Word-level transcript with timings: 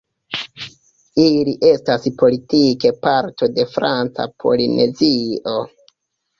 Ili 1.23 1.53
estas 1.73 2.07
politike 2.23 2.93
parto 3.05 3.51
de 3.59 3.69
Franca 3.77 4.29
Polinezio. 4.47 5.59